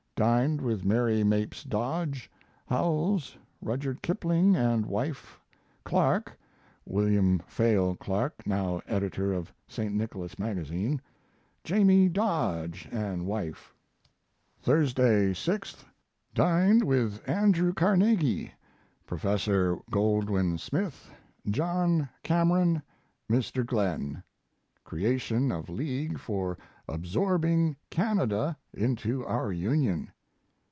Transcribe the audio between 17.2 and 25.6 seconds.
Andrew Carnegie, Prof. Goldwin Smith, John Cameron, Mr. Glenn. Creation